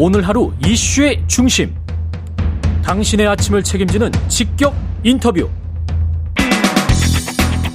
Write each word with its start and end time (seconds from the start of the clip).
오늘 0.00 0.22
하루 0.28 0.52
이슈의 0.64 1.24
중심. 1.26 1.74
당신의 2.84 3.26
아침을 3.26 3.64
책임지는 3.64 4.12
직격 4.28 4.72
인터뷰. 5.02 5.50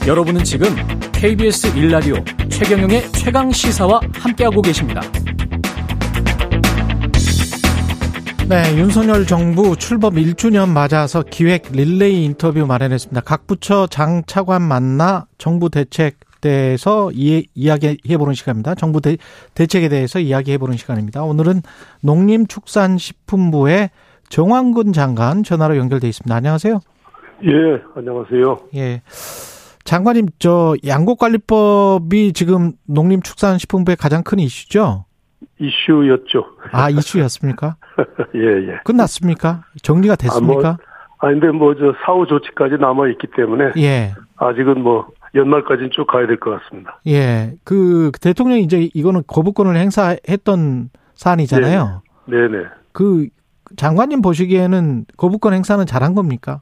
여러분은 0.08 0.46
지금 0.46 0.74
KBS 1.12 1.78
일라디오 1.78 2.16
최경영의 2.48 3.12
최강 3.12 3.52
시사와 3.52 4.00
함께하고 4.14 4.62
계십니다. 4.62 5.02
네, 8.48 8.78
윤석열 8.78 9.28
정부 9.28 9.76
출범 9.76 10.16
1주년 10.16 10.70
맞아서 10.70 11.24
기획 11.30 11.74
릴레이 11.74 12.24
인터뷰 12.24 12.66
마련했습니다. 12.66 13.20
각 13.20 13.48
부처 13.48 13.86
장 13.88 14.24
차관 14.26 14.62
만나 14.62 15.26
정부 15.38 15.70
대책 15.70 16.20
대해서 16.44 17.10
이, 17.14 17.48
이야기해보는 17.56 18.34
시간입니다. 18.34 18.76
정부 18.76 19.00
대, 19.00 19.18
대책에 19.56 19.88
대해서 19.88 20.20
이야기해보는 20.20 20.76
시간입니다. 20.76 21.24
오늘은 21.24 21.62
농림축산식품부의 22.04 23.90
정황근 24.30 24.92
장관 24.94 25.44
전화로 25.44 25.78
연결돼 25.78 26.08
있습니다. 26.10 26.36
안녕하세요. 26.36 26.80
예, 27.46 27.82
안녕하세요. 27.96 28.60
예. 28.76 29.02
장관님, 29.86 30.28
저 30.40 30.76
양곡관리법이 30.86 32.34
지금 32.34 32.74
농림축산식품부의 32.88 33.96
가장 33.96 34.24
큰 34.24 34.40
이슈죠? 34.40 35.06
이슈였죠. 35.60 36.46
아, 36.72 36.90
이슈였습니까? 36.90 37.78
예, 38.36 38.70
예. 38.70 38.80
끝났습니까? 38.84 39.64
정리가 39.82 40.16
됐습니까? 40.18 40.70
아, 40.70 40.78
뭐, 40.78 40.94
아 41.20 41.28
근데 41.32 41.48
뭐 41.52 41.74
저 41.76 41.94
사후 42.06 42.28
조치까지 42.28 42.76
남아 42.80 43.08
있기 43.10 43.28
때문에 43.36 43.72
예. 43.78 44.14
아직은 44.36 44.82
뭐 44.82 45.08
연말까지는 45.36 45.90
쭉 45.92 46.06
가야 46.06 46.28
될 46.28 46.38
것 46.38 46.52
같습니다. 46.62 47.00
예. 47.08 47.54
그 47.64 48.12
대통령이 48.22 48.62
이제 48.62 48.90
이거는 48.94 49.24
거부권을 49.28 49.76
행사했던 49.76 50.90
사안이잖아요. 51.16 52.02
네, 52.26 52.48
네. 52.48 52.66
그 52.92 53.28
장관님 53.76 54.22
보시기에는 54.22 55.06
거부권 55.18 55.54
행사는 55.54 55.84
잘한 55.86 56.14
겁니까? 56.16 56.62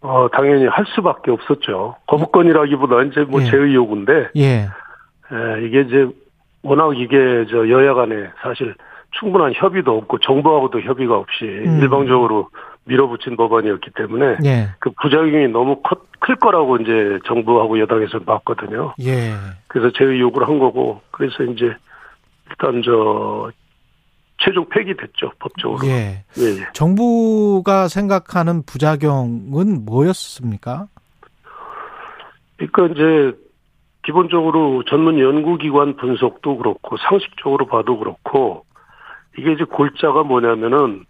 어, 0.00 0.28
당연히 0.32 0.66
할 0.66 0.84
수밖에 0.94 1.30
없었죠. 1.30 1.96
거부권이라기보다는 2.06 3.08
이제 3.10 3.20
뭐 3.22 3.42
예. 3.42 3.46
제의 3.46 3.74
요구인데, 3.74 4.30
예. 4.36 4.68
예, 5.32 5.66
이게 5.66 5.80
이제 5.82 6.08
워낙 6.62 6.96
이게 6.96 7.46
저 7.50 7.68
여야 7.68 7.94
간에 7.94 8.30
사실 8.40 8.74
충분한 9.18 9.52
협의도 9.54 9.96
없고 9.96 10.18
정부하고도 10.18 10.80
협의가 10.82 11.16
없이 11.16 11.44
음. 11.44 11.80
일방적으로 11.80 12.48
밀어붙인 12.86 13.36
법안이었기 13.36 13.90
때문에 13.96 14.36
예. 14.44 14.68
그 14.78 14.90
부작용이 15.02 15.48
너무 15.48 15.80
커- 15.82 16.00
클 16.20 16.36
거라고 16.36 16.76
이제 16.78 17.18
정부하고 17.26 17.78
여당에서 17.80 18.20
봤거든요. 18.20 18.94
예. 19.02 19.32
그래서 19.68 19.90
제의 19.96 20.20
요구를 20.20 20.48
한 20.48 20.58
거고 20.58 21.00
그래서 21.10 21.42
이제 21.44 21.74
일단 22.48 22.82
저 22.84 23.50
최종 24.38 24.68
폐기됐죠 24.68 25.32
법적으로. 25.38 25.86
예. 25.86 26.24
예, 26.38 26.42
예. 26.42 26.66
정부가 26.74 27.88
생각하는 27.88 28.62
부작용은 28.64 29.84
뭐였습니까? 29.84 30.86
그러니까 32.56 32.86
이제 32.86 33.36
기본적으로 34.04 34.84
전문 34.84 35.18
연구기관 35.18 35.96
분석도 35.96 36.58
그렇고 36.58 36.96
상식적으로 37.08 37.66
봐도 37.66 37.98
그렇고 37.98 38.64
이게 39.36 39.52
이제 39.52 39.64
골자가 39.64 40.22
뭐냐면은 40.22 41.04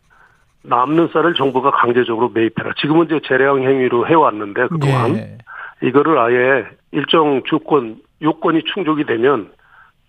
남는 0.69 1.09
쌀을 1.13 1.35
정부가 1.35 1.71
강제적으로 1.71 2.31
매입해라. 2.31 2.73
지금은 2.81 3.07
이제 3.07 3.21
재량 3.27 3.63
행위로 3.63 4.07
해왔는데 4.07 4.69
그동안 4.69 5.17
예. 5.17 5.39
이거를 5.83 6.19
아예 6.19 6.67
일정 6.93 7.43
조건 7.45 7.97
요건이 8.23 8.63
충족이 8.75 9.05
되면 9.05 9.51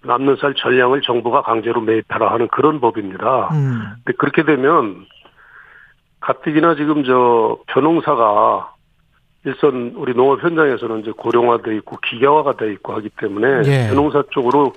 남는 0.03 0.38
쌀 0.39 0.53
전량을 0.55 1.02
정부가 1.02 1.41
강제로 1.41 1.81
매입하라 1.81 2.31
하는 2.31 2.47
그런 2.47 2.80
법입니다. 2.80 3.50
음. 3.52 3.81
근데 4.03 4.16
그렇게 4.17 4.44
되면 4.44 5.05
가뜩이나 6.22 6.75
지금 6.75 7.03
저 7.03 7.58
벼농사가 7.67 8.73
일선 9.45 9.94
우리 9.95 10.13
농업 10.13 10.44
현장에서는 10.44 11.01
이제 11.01 11.12
고령화돼 11.12 11.75
있고 11.78 11.97
기계화가 11.97 12.53
돼 12.53 12.72
있고 12.73 12.94
하기 12.94 13.09
때문에 13.17 13.62
예. 13.66 13.88
벼농사 13.90 14.23
쪽으로 14.31 14.73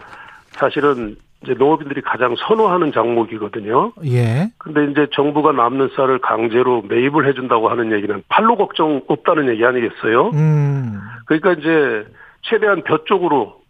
사실은 0.51 1.17
이제 1.43 1.55
농업인들이 1.55 2.03
가장 2.03 2.37
선호하는 2.37 2.93
작목이거든요. 2.93 3.93
예. 4.05 4.51
근데 4.59 4.85
이제 4.91 5.07
정부가 5.13 5.53
남는 5.53 5.91
쌀을 5.97 6.19
강제로 6.19 6.83
매입을 6.83 7.27
해준다고 7.27 7.71
하는 7.71 7.93
얘기는 7.93 8.23
팔로 8.29 8.57
걱정 8.57 9.01
없다는 9.07 9.49
얘기 9.49 9.65
아니겠어요? 9.65 10.31
음. 10.35 11.01
그러니까 11.27 11.53
이제 11.53 12.07
최대한 12.43 12.83
벼 12.83 13.05
쪽으로 13.05 13.61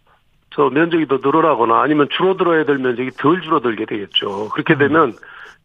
저 0.53 0.69
면적이 0.69 1.06
더 1.06 1.19
늘어나거나 1.22 1.81
아니면 1.81 2.08
줄어들어야 2.10 2.64
될 2.64 2.78
면적이 2.78 3.10
덜 3.12 3.41
줄어들게 3.41 3.84
되겠죠. 3.87 4.48
그렇게 4.48 4.76
되면 4.76 5.12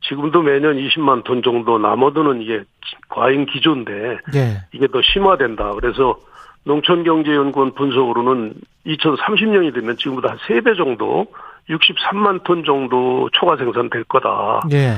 지금도 0.02 0.44
매년 0.44 0.78
20만 0.78 1.24
톤 1.24 1.42
정도 1.42 1.80
남아도는 1.80 2.44
이게 2.44 2.64
과잉 3.10 3.48
기조인데 3.48 4.20
예. 4.36 4.62
이게 4.74 4.88
더 4.88 5.02
심화된다. 5.02 5.74
그래서 5.74 6.20
농촌경제연구원 6.66 7.74
분석으로는 7.74 8.54
2030년이 8.86 9.74
되면 9.74 9.98
지금보다 9.98 10.32
한 10.32 10.38
3배 10.38 10.78
정도 10.78 11.28
63만 11.70 12.44
톤 12.44 12.64
정도 12.64 13.30
초과 13.34 13.58
생산될 13.58 14.04
거다. 14.06 14.62
예. 14.72 14.94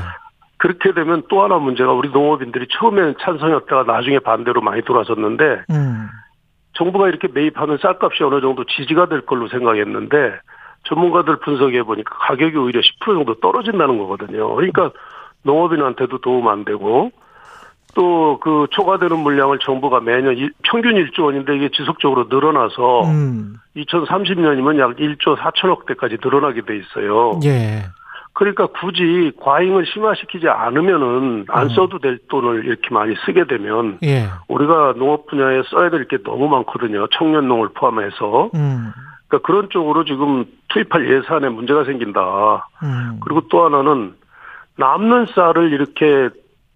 그렇게 0.58 0.92
되면 0.94 1.24
또 1.30 1.44
하나 1.44 1.58
문제가 1.58 1.94
우리 1.94 2.10
농업인들이 2.10 2.68
처음에는 2.72 3.16
찬성했다가 3.22 3.84
나중에 3.92 4.20
반대로 4.20 4.62
많이 4.62 4.82
돌아섰는데 4.82 5.64
음. 5.70 6.08
정부가 6.74 7.08
이렇게 7.08 7.28
매입하는 7.28 7.78
쌀값이 7.78 8.24
어느 8.24 8.42
정도 8.42 8.64
지지가 8.66 9.08
될 9.08 9.26
걸로 9.26 9.48
생각했는데 9.48 10.40
전문가들 10.84 11.38
분석해 11.40 11.84
보니까 11.84 12.16
가격이 12.18 12.58
오히려 12.58 12.82
10% 12.82 13.06
정도 13.06 13.36
떨어진다는 13.40 13.98
거거든요. 13.98 14.54
그러니까 14.56 14.92
농업인한테도 15.44 16.20
도움 16.20 16.48
안 16.48 16.66
되고 16.66 17.12
또 17.98 18.38
그 18.40 18.68
초과되는 18.70 19.18
물량을 19.18 19.58
정부가 19.60 20.00
매년 20.00 20.38
일- 20.38 20.54
평균 20.64 20.94
1조 20.94 21.24
원인데 21.26 21.56
이게 21.56 21.70
지속적으로 21.70 22.28
늘어나서 22.30 23.06
음. 23.06 23.56
2030년이면 23.76 24.78
약 24.80 24.96
1조 24.98 25.36
4천억 25.38 25.88
대까지 25.88 26.18
늘어나게 26.24 26.62
돼 26.62 26.78
있어요. 26.78 27.40
예. 27.44 27.86
그러니까 28.34 28.68
굳이 28.68 29.32
과잉을 29.42 29.88
심화시키지 29.88 30.48
않으면은 30.48 31.46
안 31.50 31.64
음. 31.64 31.70
써도 31.70 31.98
될 31.98 32.20
돈을 32.30 32.66
이렇게 32.66 32.90
많이 32.94 33.16
쓰게 33.26 33.46
되면 33.46 33.98
예. 34.04 34.28
우리가 34.48 34.94
농업 34.98 35.26
분야에 35.26 35.64
써야 35.72 35.90
될 35.90 36.08
게 36.08 36.22
너무 36.22 36.48
많거든요. 36.48 37.08
청년 37.18 37.48
농을 37.48 37.70
포함해서. 37.74 38.52
음. 38.54 38.92
그러니까 39.28 39.46
그런 39.48 39.70
쪽으로 39.72 40.06
지금 40.06 40.46
투입할 40.70 41.10
예산에 41.12 41.50
문제가 41.50 41.84
생긴다. 41.86 42.68
음. 42.84 43.20
그리고 43.24 43.42
또 43.50 43.66
하나는 43.66 44.14
남는 44.78 45.26
쌀을 45.34 45.72
이렇게 45.74 46.30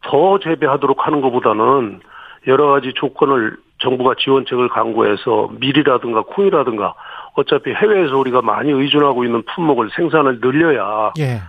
더 0.03 0.39
재배하도록 0.39 1.05
하는 1.05 1.21
것보다는 1.21 1.99
여러 2.47 2.67
가지 2.71 2.93
조건을 2.95 3.57
정부가 3.79 4.15
지원책을 4.19 4.69
강구해서 4.69 5.49
밀이라든가 5.59 6.23
콩이라든가 6.23 6.93
어차피 7.35 7.71
해외에서 7.71 8.17
우리가 8.17 8.41
많이 8.41 8.71
의존하고 8.71 9.23
있는 9.23 9.43
품목을 9.43 9.89
생산을 9.95 10.39
늘려야 10.41 11.11
예. 11.19 11.41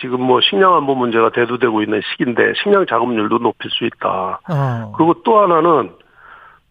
지금 0.00 0.22
뭐 0.22 0.40
식량 0.40 0.74
안보 0.76 0.94
문제가 0.94 1.30
대두되고 1.30 1.82
있는 1.82 2.00
시기인데 2.12 2.54
식량 2.62 2.86
자급률도 2.86 3.38
높일 3.38 3.70
수 3.70 3.84
있다. 3.84 4.40
어. 4.48 4.92
그리고 4.96 5.14
또 5.24 5.40
하나는 5.40 5.90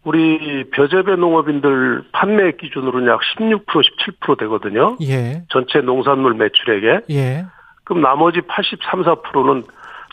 우리 0.04 0.64
벼재배 0.72 1.16
농업인들 1.18 2.04
판매 2.12 2.52
기준으로는 2.54 3.12
약 3.12 3.20
16% 3.38 3.66
17% 3.66 4.40
되거든요. 4.40 4.98
예. 5.02 5.44
전체 5.50 5.80
농산물 5.82 6.34
매출액에. 6.36 7.02
예. 7.12 7.46
그럼 7.84 8.02
나머지 8.02 8.42
83, 8.42 9.04
4%는 9.04 9.64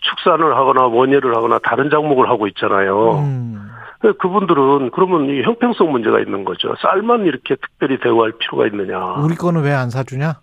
축산을 0.08 0.56
하거나 0.56 0.86
원예를 0.86 1.36
하거나 1.36 1.58
다른 1.58 1.90
작목을 1.90 2.28
하고 2.28 2.46
있잖아요. 2.48 3.18
음. 3.18 3.70
그분들은 4.18 4.90
그러면 4.92 5.28
이 5.30 5.42
형평성 5.42 5.90
문제가 5.90 6.20
있는 6.20 6.44
거죠. 6.44 6.74
쌀만 6.80 7.24
이렇게 7.26 7.56
특별히 7.56 7.98
대우할 7.98 8.32
필요가 8.38 8.66
있느냐. 8.66 8.98
우리 9.24 9.34
거는 9.34 9.62
왜 9.62 9.72
안 9.72 9.90
사주냐? 9.90 10.34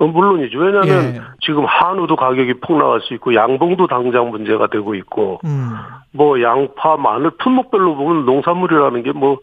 어, 0.00 0.06
물론이죠. 0.06 0.58
왜냐하면 0.58 1.14
예. 1.16 1.20
지금 1.40 1.64
한우도 1.66 2.16
가격이 2.16 2.54
폭락할 2.60 3.00
수 3.02 3.14
있고 3.14 3.34
양봉도 3.34 3.86
당장 3.86 4.30
문제가 4.30 4.66
되고 4.66 4.94
있고 4.94 5.40
음. 5.44 5.70
뭐 6.12 6.40
양파, 6.42 6.96
마늘 6.96 7.30
품목별로 7.38 7.94
보면 7.96 8.24
농산물이라는 8.24 9.02
게뭐 9.02 9.38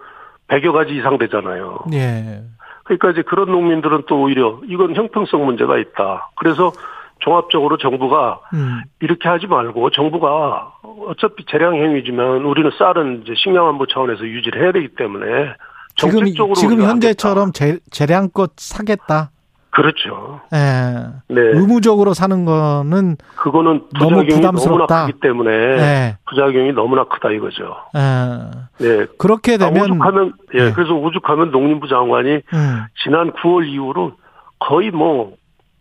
100여 0.48 0.74
가지 0.74 0.96
이상 0.96 1.18
되잖아요. 1.18 1.80
예. 1.94 2.42
그러니까 2.84 3.12
이제 3.12 3.22
그런 3.22 3.52
농민들은 3.52 4.04
또 4.08 4.24
오히려 4.24 4.60
이건 4.68 4.96
형평성 4.96 5.46
문제가 5.46 5.78
있다. 5.78 6.32
그래서 6.36 6.72
종합적으로 7.20 7.78
정부가 7.78 8.40
음. 8.54 8.82
이렇게 9.02 9.28
하지 9.30 9.48
말고 9.48 9.92
정부가 9.92 10.74
어차피 11.08 11.46
재량 11.50 11.76
행위지만 11.76 12.46
우리는 12.46 12.70
쌀은 12.78 13.24
이제 13.24 13.34
식량안보 13.36 13.88
차원에서 13.88 14.24
유지를 14.24 14.64
해야 14.64 14.72
되기 14.72 14.90
때문에 14.96 15.54
지금 15.96 16.12
정책적으로 16.20 16.56
지금 16.56 16.78
우리가 16.78 16.90
현재처럼 16.90 17.52
재, 17.52 17.80
재량껏 17.92 18.52
사겠다. 18.58 19.32
그렇죠. 19.72 20.42
예. 20.54 21.06
네. 21.28 21.42
의무적으로 21.42 22.14
사는 22.14 22.44
거는 22.44 23.18
그거는 23.36 23.84
너무 24.00 24.16
부작용이 24.16 24.28
부담스럽다. 24.30 24.96
너무나 24.96 25.06
크기 25.06 25.20
때문에 25.20 25.52
예. 25.52 26.18
부작용이 26.28 26.72
너무나 26.74 27.04
크다 27.06 27.30
이거죠. 27.32 27.76
예. 27.96 28.84
네. 28.84 29.06
그렇게 29.18 29.54
아, 29.54 29.58
되면 29.58 29.92
오죽하면 29.92 30.34
예, 30.56 30.66
네. 30.66 30.72
그래서 30.74 30.94
오죽하면 30.94 31.52
농림부 31.52 31.88
장관이 31.88 32.30
음. 32.54 32.86
지난 33.04 33.32
9월 33.34 33.68
이후로 33.68 34.14
거의 34.60 34.90
뭐 34.92 35.34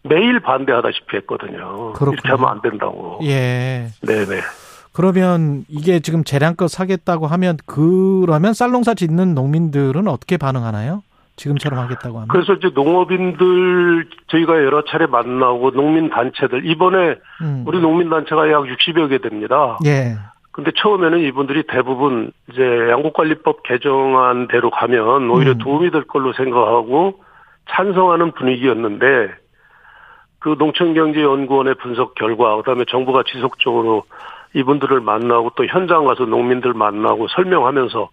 매일 0.09 0.41
반대하다시피 0.41 1.17
했거든요. 1.19 1.93
그렇군요. 1.93 2.13
이렇게 2.13 2.29
하면 2.31 2.49
안 2.49 2.61
된다고. 2.63 3.21
예. 3.23 3.89
네네. 4.07 4.41
그러면 4.93 5.65
이게 5.69 6.01
지금 6.01 6.25
재량껏 6.25 6.69
사겠다고 6.69 7.27
하면 7.27 7.57
그러면 7.67 8.53
쌀농사 8.53 8.95
짓는 8.95 9.35
농민들은 9.35 10.09
어떻게 10.09 10.37
반응하나요? 10.37 11.03
지금처럼 11.37 11.79
하겠다고 11.79 12.17
하면. 12.17 12.29
그래서 12.29 12.55
이제 12.55 12.71
농업인들 12.75 14.09
저희가 14.27 14.55
여러 14.65 14.83
차례 14.85 15.07
만나고 15.07 15.71
농민 15.71 16.11
단체들 16.11 16.67
이번에 16.67 17.15
음. 17.43 17.65
우리 17.67 17.81
농민 17.81 18.11
단체가 18.11 18.51
약 18.51 18.65
60여 18.65 19.09
개 19.09 19.19
됩니다. 19.19 19.79
예. 19.87 20.17
근데 20.51 20.73
처음에는 20.77 21.21
이분들이 21.21 21.63
대부분 21.69 22.33
이제 22.51 22.61
양국관리법 22.91 23.63
개정안대로 23.63 24.71
가면 24.71 25.31
오히려 25.31 25.53
음. 25.53 25.59
도움이 25.59 25.93
될 25.93 26.03
걸로 26.03 26.33
생각하고 26.33 27.21
찬성하는 27.71 28.33
분위기였는데 28.33 29.31
그 30.41 30.55
농촌경제연구원의 30.59 31.75
분석 31.77 32.15
결과 32.15 32.57
그다음에 32.57 32.85
정부가 32.89 33.23
지속적으로 33.31 34.05
이분들을 34.55 35.01
만나고 35.01 35.51
또 35.57 35.67
현장 35.67 36.05
가서 36.07 36.25
농민들 36.25 36.73
만나고 36.75 37.29
설명하면서 37.29 38.09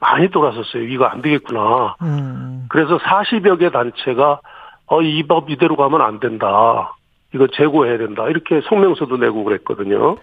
많이 0.00 0.28
돌아섰어요. 0.30 0.82
이거 0.84 1.04
안 1.06 1.22
되겠구나. 1.22 1.96
음. 2.02 2.66
그래서 2.68 2.98
40여 2.98 3.58
개 3.58 3.70
단체가 3.70 4.40
어, 4.86 5.02
이 5.02 5.22
법 5.26 5.50
이대로 5.50 5.76
가면 5.76 6.00
안 6.00 6.18
된다. 6.20 6.94
이거 7.34 7.46
재고해야 7.46 7.98
된다. 7.98 8.26
이렇게 8.28 8.60
성명서도 8.68 9.16
내고 9.18 9.44
그랬거든요. 9.44 10.16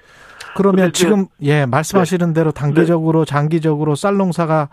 그러면 0.55 0.91
지금 0.93 1.25
예 1.41 1.65
말씀하시는 1.65 2.33
대로 2.33 2.51
단기적으로 2.51 3.25
장기적으로 3.25 3.95
쌀 3.95 4.15
농사가 4.15 4.69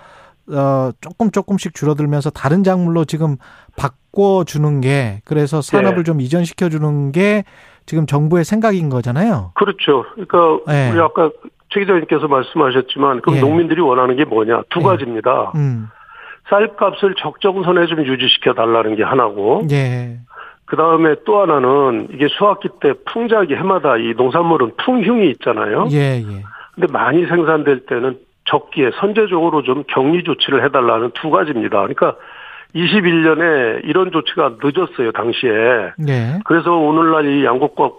어 0.48 0.90
조금 1.00 1.30
조금씩 1.30 1.74
줄어들면서 1.74 2.30
다른 2.30 2.64
작물로 2.64 3.04
지금 3.04 3.36
바꿔 3.76 4.44
주는 4.44 4.80
게 4.80 5.20
그래서 5.24 5.62
산업을 5.62 5.98
네. 5.98 6.02
좀 6.02 6.20
이전시켜 6.20 6.68
주는 6.68 7.12
게 7.12 7.44
지금 7.86 8.06
정부의 8.06 8.44
생각인 8.44 8.88
거잖아요. 8.88 9.52
그렇죠. 9.54 10.04
그러니까 10.14 10.72
네. 10.72 10.90
우리 10.90 11.00
아까 11.00 11.30
최 11.70 11.80
기자님께서 11.80 12.28
말씀하셨지만 12.28 13.22
그럼 13.22 13.36
예. 13.36 13.40
농민들이 13.40 13.80
원하는 13.80 14.16
게 14.16 14.24
뭐냐? 14.24 14.62
두 14.70 14.80
예. 14.80 14.84
가지입니다. 14.84 15.52
음. 15.54 15.88
쌀값을 16.50 17.14
적정선에 17.18 17.86
좀 17.86 18.04
유지시켜 18.04 18.54
달라는 18.54 18.96
게 18.96 19.02
하나고 19.02 19.66
예. 19.70 20.18
그 20.64 20.76
다음에 20.76 21.16
또 21.24 21.40
하나는 21.40 22.08
이게 22.12 22.28
수확기 22.28 22.68
때 22.80 22.94
풍작이 23.06 23.54
해마다 23.54 23.96
이 23.96 24.14
농산물은 24.16 24.72
풍흉이 24.78 25.28
있잖아요. 25.32 25.86
예, 25.92 26.16
예. 26.16 26.42
근데 26.74 26.90
많이 26.90 27.26
생산될 27.26 27.86
때는 27.86 28.18
적기에 28.44 28.90
선제적으로 29.00 29.62
좀 29.62 29.84
격리 29.88 30.24
조치를 30.24 30.64
해달라는 30.64 31.12
두 31.14 31.30
가지입니다. 31.30 31.78
그러니까 31.78 32.16
21년에 32.74 33.84
이런 33.84 34.10
조치가 34.10 34.56
늦었어요, 34.62 35.12
당시에. 35.12 35.92
예. 36.08 36.40
그래서 36.44 36.72
오늘날 36.72 37.26
이 37.26 37.44
양곡과 37.44 37.90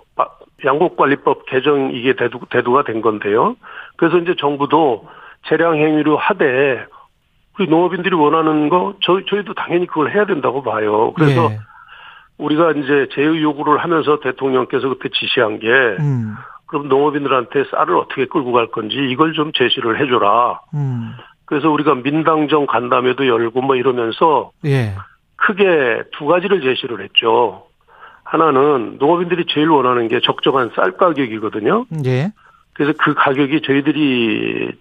양곡관리법 0.65 1.45
개정 1.47 1.91
이게 1.93 2.13
대두, 2.15 2.39
대두가 2.49 2.83
된 2.83 3.01
건데요. 3.01 3.55
그래서 3.97 4.17
이제 4.17 4.35
정부도 4.37 5.07
재량 5.47 5.75
행위로 5.75 6.17
하되 6.17 6.85
우리 7.59 7.67
농업인들이 7.67 8.15
원하는 8.15 8.69
거 8.69 8.95
저희 9.01 9.25
저희도 9.25 9.53
당연히 9.53 9.85
그걸 9.85 10.11
해야 10.11 10.25
된다고 10.25 10.63
봐요. 10.63 11.13
그래서 11.13 11.51
예. 11.51 11.59
우리가 12.37 12.71
이제 12.71 13.07
제의 13.13 13.43
요구를 13.43 13.77
하면서 13.77 14.19
대통령께서 14.19 14.89
그때 14.89 15.09
지시한 15.13 15.59
게 15.59 15.67
음. 15.67 16.35
그럼 16.73 16.89
농업인들한테 16.89 17.65
쌀을 17.69 17.95
어떻게 17.97 18.25
끌고 18.25 18.51
갈 18.51 18.65
건지 18.65 18.95
이걸 19.11 19.33
좀 19.33 19.51
제시를 19.53 20.01
해줘라. 20.01 20.59
음. 20.73 21.13
그래서 21.45 21.69
우리가 21.69 21.93
민당정 21.93 22.65
간담회도 22.65 23.27
열고 23.27 23.61
뭐 23.61 23.75
이러면서 23.75 24.49
예. 24.65 24.95
크게 25.35 26.01
두 26.17 26.25
가지를 26.25 26.61
제시를 26.61 27.03
했죠. 27.03 27.67
하나는 28.23 28.97
농업인들이 28.97 29.45
제일 29.49 29.69
원하는 29.69 30.07
게 30.07 30.19
적정한 30.19 30.71
쌀 30.75 30.97
가격이거든요. 30.97 31.85
예. 32.07 32.31
그래서 32.73 32.97
그 32.97 33.13
가격이 33.13 33.61
저희들이 33.61 34.71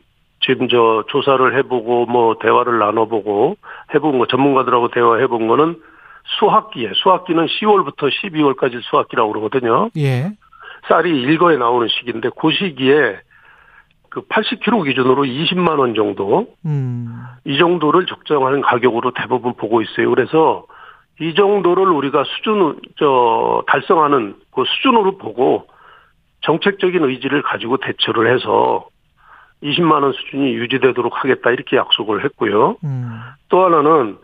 지금 0.41 0.69
저 0.69 1.05
조사를 1.09 1.59
해보고 1.59 2.07
뭐 2.07 2.37
대화를 2.41 2.79
나눠보고 2.79 3.59
해본 3.95 4.19
거 4.19 4.27
전문가들하고 4.29 4.89
대화해본 4.89 5.47
거는 5.47 5.77
수확기에 6.39 6.93
수확기는 6.95 7.45
10월부터 7.49 8.11
12월까지 8.11 8.81
수확기라고 8.83 9.31
그러거든요. 9.31 9.91
예. 9.99 10.33
쌀이 10.89 11.11
일거에 11.11 11.57
나오는 11.57 11.89
시기인데 11.89 12.31
그 12.41 12.51
시기에 12.51 13.21
그 14.09 14.21
80kg 14.23 14.85
기준으로 14.85 15.23
20만 15.23 15.79
원 15.79 15.95
정도 15.95 16.49
음. 16.67 17.25
이 17.45 17.57
정도를 17.59 18.07
적정하는 18.07 18.61
가격으로 18.61 19.13
대부분 19.13 19.55
보고 19.55 19.81
있어요. 19.81 20.11
그래서 20.11 20.67
이 21.21 21.35
정도를 21.35 21.89
우리가 21.89 22.25
수준 22.25 22.79
저 22.99 23.63
달성하는 23.69 24.37
그 24.55 24.65
수준으로 24.67 25.19
보고 25.19 25.67
정책적인 26.43 27.05
의지를 27.05 27.43
가지고 27.43 27.79
대처를 27.79 28.35
해서 28.35 28.87
20만 29.63 30.03
원 30.03 30.13
수준이 30.13 30.55
유지되도록 30.55 31.23
하겠다 31.23 31.51
이렇게 31.51 31.77
약속을 31.77 32.25
했고요. 32.25 32.77
음. 32.85 33.21
또 33.49 33.65
하나는 33.65 34.19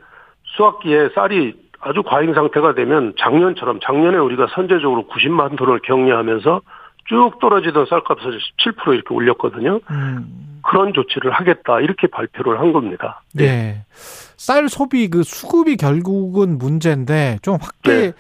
수확기에 0.57 1.11
쌀이 1.15 1.55
아주 1.81 2.03
과잉 2.03 2.35
상태가 2.35 2.75
되면 2.75 3.15
작년처럼 3.19 3.81
작년에 3.83 4.19
우리가 4.19 4.49
선제적으로 4.55 5.07
90만 5.09 5.57
톤을 5.57 5.81
격리하면서 5.85 6.61
쭉 7.09 7.39
떨어지던 7.41 7.87
쌀값을 7.87 8.39
17% 8.39 8.95
이렇게 8.95 9.15
올렸거든요. 9.15 9.81
음. 9.91 10.61
그런 10.63 10.93
조치를 10.93 11.31
하겠다 11.31 11.81
이렇게 11.81 12.07
발표를 12.09 12.61
한 12.61 12.73
겁니다. 12.73 13.23
예. 13.41 13.85
쌀 14.37 14.69
소비 14.69 15.09
그 15.09 15.23
수급이 15.23 15.77
결국은 15.77 16.59
문제인데 16.59 17.39
좀 17.43 17.57
확대 17.61 18.11
네. 18.11 18.13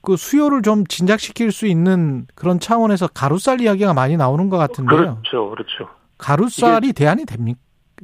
그 0.00 0.16
수요를 0.16 0.62
좀 0.62 0.86
진작시킬 0.86 1.50
수 1.50 1.66
있는 1.66 2.26
그런 2.34 2.60
차원에서 2.60 3.08
가루쌀 3.08 3.60
이야기가 3.60 3.94
많이 3.94 4.16
나오는 4.16 4.48
것 4.48 4.56
같은데요. 4.56 4.98
그렇죠, 4.98 5.50
그렇죠. 5.50 5.88
가루쌀이 6.18 6.92
대안이 6.92 7.26
됩니까? 7.26 7.58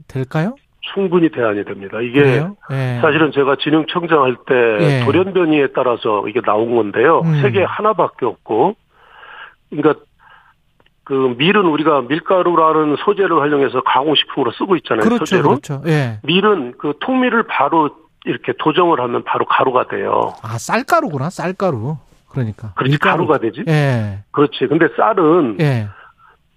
될까요? 0.09 0.57
충분히 0.93 1.31
대안이 1.31 1.65
됩니다. 1.65 2.01
이게? 2.01 2.45
예. 2.71 2.99
사실은 3.01 3.33
제가 3.33 3.57
진흥청장 3.57 4.23
할때 4.23 4.55
예. 4.81 5.05
돌연변이에 5.05 5.69
따라서 5.75 6.29
이게 6.29 6.41
나온 6.41 6.75
건데요. 6.75 7.23
음. 7.25 7.41
세계 7.41 7.63
하나밖에 7.65 8.27
없고, 8.27 8.77
그러니까 9.71 10.01
그 11.05 11.35
밀은 11.39 11.67
우리가 11.67 12.03
밀가루라는 12.03 12.97
소재를 13.05 13.41
활용해서 13.41 13.83
가공식품으로 13.83 14.53
쓰고 14.53 14.77
있잖아요. 14.77 15.05
그렇죠, 15.05 15.25
소재로. 15.25 15.49
그렇죠. 15.49 15.83
예. 15.87 16.19
밀은 16.23 16.75
그 16.79 16.95
통밀을 17.01 17.45
바로 17.45 17.91
이렇게 18.25 18.53
도정을 18.59 19.01
하면 19.01 19.25
바로 19.25 19.45
가루가 19.47 19.87
돼요. 19.89 20.33
아 20.43 20.59
쌀가루구나, 20.59 21.31
쌀가루. 21.31 21.97
그러니까. 22.29 22.73
그렇지 22.75 22.93
밀가루. 22.93 23.27
가루가 23.27 23.39
되지. 23.39 23.65
예. 23.69 24.21
그렇지. 24.33 24.67
근데 24.67 24.89
쌀은 24.97 25.59
예. 25.61 25.89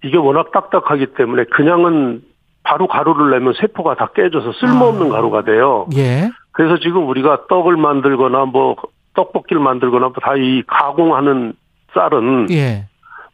이게 0.04 0.18
워낙 0.18 0.52
딱딱하기 0.52 1.08
때문에 1.18 1.46
그냥은 1.46 2.22
바로 2.68 2.86
가루를 2.88 3.32
내면 3.32 3.54
세포가 3.54 3.96
다 3.96 4.10
깨져서 4.14 4.52
쓸모없는 4.60 5.08
아. 5.08 5.16
가루가 5.16 5.44
돼요. 5.44 5.88
예. 5.96 6.30
그래서 6.52 6.78
지금 6.80 7.08
우리가 7.08 7.48
떡을 7.48 7.78
만들거나 7.78 8.44
뭐 8.46 8.76
떡볶이를 9.16 9.62
만들거나 9.62 10.12
다 10.22 10.36
이 10.36 10.64
가공하는 10.68 11.54
쌀은 11.94 12.48
예. 12.52 12.86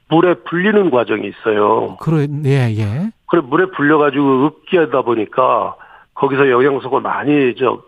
물에 0.09 0.35
불리는 0.35 0.91
과정이 0.91 1.27
있어요. 1.27 1.97
그래, 1.99 2.27
예, 2.45 2.69
예. 2.77 3.09
그래 3.27 3.41
물에 3.43 3.65
불려 3.75 3.97
가지고 3.97 4.45
읍기하다 4.45 5.01
보니까 5.01 5.75
거기서 6.13 6.51
영양소가 6.51 6.99
많이 6.99 7.55
저 7.57 7.81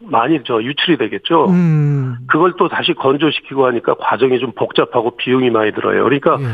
많이 0.00 0.38
저 0.44 0.62
유출이 0.62 0.96
되겠죠. 0.96 1.46
음. 1.48 2.18
그걸 2.28 2.52
또 2.56 2.68
다시 2.68 2.94
건조시키고 2.94 3.66
하니까 3.66 3.94
과정이 3.98 4.38
좀 4.38 4.52
복잡하고 4.52 5.16
비용이 5.16 5.50
많이 5.50 5.72
들어요. 5.72 6.04
그러니까 6.04 6.36
예. 6.40 6.46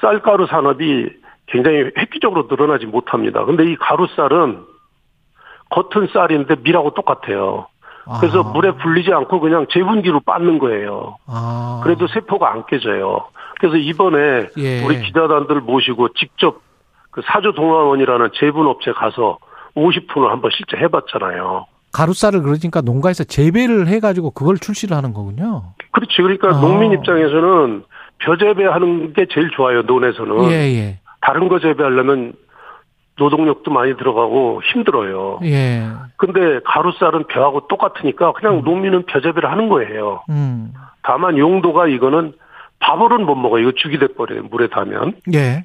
쌀가루 0.00 0.46
산업이 0.46 1.10
굉장히 1.48 1.90
획기적으로 1.96 2.46
늘어나지 2.48 2.86
못합니다. 2.86 3.44
근데 3.44 3.64
이 3.64 3.76
가루쌀은 3.76 4.64
겉은 5.70 6.08
쌀인데 6.12 6.56
밀하고 6.62 6.94
똑같아요. 6.94 7.66
그래서 8.20 8.40
아. 8.40 8.52
물에 8.52 8.72
불리지 8.72 9.12
않고 9.12 9.40
그냥 9.40 9.66
제분기로 9.70 10.20
빻는 10.20 10.58
거예요. 10.58 11.16
아. 11.26 11.80
그래도 11.84 12.06
세포가 12.06 12.50
안 12.50 12.64
깨져요. 12.66 13.26
그래서 13.60 13.76
이번에 13.76 14.48
예. 14.56 14.84
우리 14.84 15.02
기자단들 15.02 15.60
모시고 15.60 16.14
직접 16.14 16.62
그 17.10 17.20
사주 17.26 17.52
동화원이라는 17.54 18.30
제분업체 18.34 18.92
가서 18.92 19.38
50톤을 19.76 20.28
한번 20.28 20.50
실제 20.54 20.76
해봤잖아요. 20.78 21.66
가루쌀을 21.92 22.42
그러니까 22.42 22.80
농가에서 22.80 23.24
재배를 23.24 23.88
해가지고 23.88 24.30
그걸 24.30 24.58
출시를 24.58 24.96
하는 24.96 25.12
거군요. 25.12 25.74
그렇지. 25.92 26.16
그러니까 26.16 26.48
아. 26.48 26.60
농민 26.60 26.92
입장에서는 26.92 27.84
벼재배하는 28.18 29.12
게 29.12 29.26
제일 29.30 29.50
좋아요. 29.50 29.82
논에서는. 29.82 30.50
예, 30.50 30.54
예. 30.74 31.00
다른 31.28 31.48
거 31.48 31.58
재배하려면 31.58 32.32
노동력도 33.18 33.70
많이 33.70 33.94
들어가고 33.98 34.62
힘들어요. 34.62 35.40
예. 35.44 35.86
근데 36.16 36.60
가루쌀은 36.64 37.24
벼하고 37.24 37.66
똑같으니까 37.68 38.32
그냥 38.32 38.62
농민은 38.64 39.04
벼재배를 39.04 39.50
하는 39.50 39.68
거예요. 39.68 40.22
음. 40.30 40.72
다만 41.02 41.36
용도가 41.36 41.86
이거는 41.86 42.32
밥으로는 42.78 43.26
못 43.26 43.34
먹어요. 43.34 43.60
이거 43.60 43.72
죽이 43.76 43.98
돼버려요. 43.98 44.44
물에 44.44 44.68
닿으면. 44.68 45.16
예. 45.34 45.64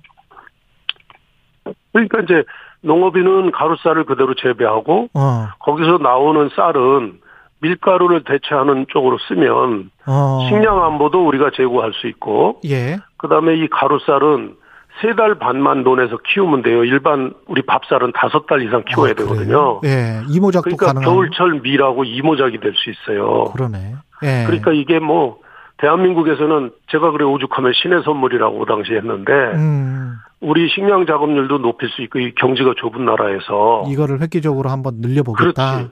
그러니까 1.93 2.19
이제 2.19 2.43
농업인은 2.81 3.51
가루쌀을 3.51 4.03
그대로 4.03 4.33
재배하고 4.33 5.07
어. 5.13 5.47
거기서 5.59 5.99
나오는 5.99 6.49
쌀은 6.57 7.21
밀가루를 7.61 8.25
대체하는 8.25 8.87
쪽으로 8.89 9.17
쓰면 9.29 9.91
어. 10.07 10.45
식량 10.49 10.83
안보도 10.83 11.25
우리가 11.25 11.51
제고할 11.55 11.93
수 11.93 12.07
있고 12.07 12.59
예. 12.65 12.97
그다음에 13.15 13.55
이 13.55 13.69
가루쌀은 13.69 14.57
세 15.01 15.15
달 15.15 15.35
반만 15.35 15.83
논에서 15.83 16.17
키우면 16.17 16.61
돼요. 16.63 16.83
일반 16.83 17.33
우리 17.47 17.61
밥쌀은 17.63 18.13
다섯 18.15 18.45
달 18.45 18.61
이상 18.65 18.83
키워야 18.85 19.11
아, 19.11 19.13
되거든요. 19.15 19.81
예. 19.85 20.21
이모작도 20.29 20.63
그러니까 20.75 20.85
가능한. 20.87 21.03
겨울철 21.09 21.61
밀하고 21.61 22.03
이모작이 22.03 22.59
될 22.59 22.73
수 22.75 22.89
있어요. 22.89 23.45
그러네. 23.53 23.95
예. 24.23 24.43
그러니까 24.45 24.71
이게 24.71 24.99
뭐 24.99 25.39
대한민국에서는 25.77 26.71
제가 26.91 27.11
그래 27.11 27.25
오죽하면 27.25 27.73
신의 27.75 28.03
선물이라고 28.03 28.59
그 28.59 28.65
당시 28.65 28.93
했는데 28.93 29.31
음. 29.55 30.13
우리 30.39 30.69
식량 30.69 31.05
작업률도 31.05 31.57
높일 31.59 31.89
수 31.89 32.01
있고 32.03 32.19
이 32.19 32.33
경지가 32.35 32.73
좁은 32.77 33.05
나라에서 33.05 33.83
이거를 33.87 34.21
획기적으로 34.21 34.69
한번 34.69 34.95
늘려보겠다. 34.99 35.75
그렇지. 35.77 35.89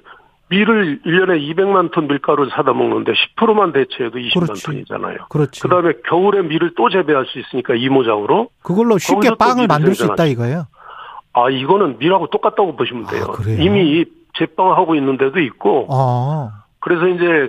밀을 0.51 1.00
1년에 1.05 1.55
200만 1.55 1.91
톤 1.91 2.08
밀가루를 2.08 2.51
사다 2.51 2.74
먹는데 2.74 3.13
10%만 3.38 3.72
대체해도 3.72 4.17
20만 4.20 4.41
그렇지. 4.41 4.63
톤이잖아요. 4.65 5.17
그렇지. 5.29 5.62
그다음에 5.62 5.93
겨울에 6.08 6.41
밀을 6.41 6.74
또 6.75 6.89
재배할 6.89 7.25
수 7.27 7.39
있으니까 7.39 7.74
이모작으로 7.75 8.50
그걸로 8.62 8.98
쉽게 8.98 9.31
빵을 9.39 9.67
만들 9.67 9.96
수 9.96 10.05
있다. 10.05 10.25
이거예요. 10.25 10.67
아 11.34 11.50
이거는 11.50 12.00
밀하고 12.00 12.27
똑같다고 12.27 12.75
보시면 12.75 13.08
돼요. 13.08 13.24
아, 13.29 13.31
그래요? 13.31 13.62
이미 13.62 14.03
제빵하고 14.38 14.96
있는 14.96 15.17
데도 15.17 15.39
있고 15.39 15.88
어. 15.89 16.51
그래서 16.79 17.08
이제 17.08 17.48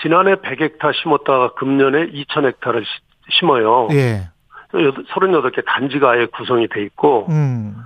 지난해 0.00 0.36
100헥타 0.36 0.94
심었다가 1.02 1.52
금년에 1.54 2.06
2000헥타를 2.12 2.82
심어요. 3.38 3.88
예. 3.92 4.30
38개 4.72 5.62
단지가 5.66 6.12
아예 6.12 6.26
구성이 6.26 6.66
돼 6.68 6.82
있고 6.84 7.26
음. 7.28 7.76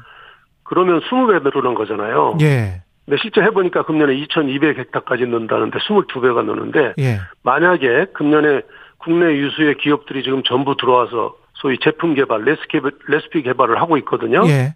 그러면 0.62 1.00
20배 1.00 1.42
늘어난 1.42 1.74
거잖아요. 1.74 2.38
예. 2.42 2.82
근데 3.04 3.18
실제 3.20 3.40
해보니까 3.42 3.84
금년에 3.84 4.14
2200헥타까지 4.14 5.28
는다는데 5.28 5.78
22배가 5.78 6.44
느는데 6.44 6.94
예. 6.98 7.18
만약에 7.42 8.06
금년에 8.14 8.62
국내 8.98 9.36
유수의 9.36 9.78
기업들이 9.78 10.22
지금 10.22 10.42
전부 10.44 10.76
들어와서 10.76 11.34
소위 11.54 11.78
제품 11.78 12.14
개발, 12.14 12.44
레시피, 12.44 12.80
레시피 13.08 13.42
개발을 13.42 13.80
하고 13.80 13.96
있거든요. 13.98 14.42
예. 14.46 14.74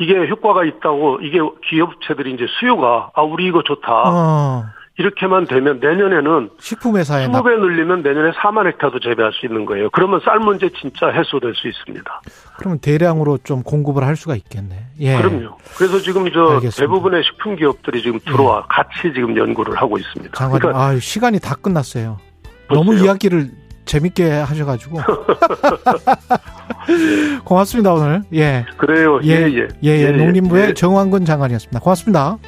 이게 0.00 0.26
효과가 0.28 0.64
있다고 0.64 1.20
이게 1.22 1.38
기업체들이 1.68 2.34
이제 2.34 2.46
수요가 2.58 3.10
아 3.14 3.22
우리 3.22 3.46
이거 3.46 3.62
좋다 3.62 3.92
어. 3.92 4.64
이렇게만 4.96 5.46
되면 5.46 5.80
내년에는 5.80 6.50
식품회사에 6.60 7.26
나 7.26 7.42
20배 7.42 7.58
늘리면 7.58 8.02
내년에 8.02 8.30
4만 8.30 8.66
헥타도 8.66 9.00
재배할 9.00 9.32
수 9.32 9.46
있는 9.46 9.66
거예요. 9.66 9.90
그러면 9.90 10.20
쌀 10.24 10.38
문제 10.38 10.70
진짜 10.80 11.08
해소될 11.08 11.52
수 11.56 11.66
있습니다. 11.66 12.20
그러면 12.58 12.78
대량으로 12.78 13.38
좀 13.38 13.64
공급을 13.64 14.04
할 14.04 14.14
수가 14.14 14.36
있겠네. 14.36 14.86
예. 15.00 15.16
그럼요. 15.16 15.56
그래서 15.76 15.98
지금 15.98 16.30
저 16.32 16.44
알겠습니다. 16.44 16.76
대부분의 16.76 17.24
식품 17.24 17.56
기업들이 17.56 18.02
지금 18.02 18.20
들어와 18.20 18.64
같이 18.68 19.12
지금 19.12 19.36
연구를 19.36 19.74
하고 19.76 19.98
있습니다. 19.98 20.32
장관님, 20.36 20.60
그러니까 20.60 20.84
아 20.84 20.96
시간이 20.98 21.40
다 21.40 21.56
끝났어요. 21.56 22.18
벌써요? 22.68 22.84
너무 22.84 22.96
이야기를 22.96 23.50
재밌게 23.84 24.30
하셔가지고. 24.30 25.00
고맙습니다, 27.44 27.94
오늘. 27.94 28.22
예. 28.32 28.64
그래요. 28.76 29.18
예, 29.24 29.30
예, 29.30 29.54
예. 29.54 29.68
예, 29.82 30.06
예. 30.06 30.12
농림부의 30.12 30.68
예. 30.68 30.74
정황근 30.74 31.24
장관이었습니다. 31.24 31.80
고맙습니다. 31.80 32.38